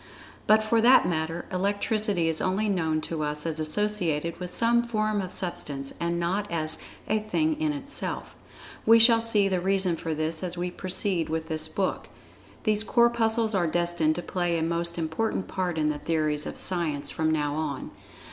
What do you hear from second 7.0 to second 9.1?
"a thing in itself." We